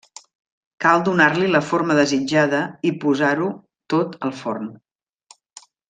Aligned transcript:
Cal 0.85 1.03
donar-li 1.09 1.49
la 1.55 1.61
forma 1.67 1.97
desitjada 1.99 2.63
i 2.91 2.95
posar-ho 3.05 3.53
tot 3.95 4.19
al 4.29 4.35
forn. 4.43 4.69